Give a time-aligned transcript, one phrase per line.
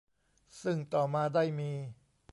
[0.61, 1.71] ซึ่งต่อมาได้มี